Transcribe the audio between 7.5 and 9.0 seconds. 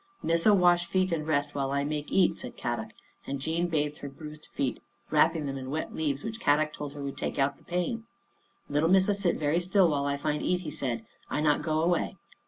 the pain." Little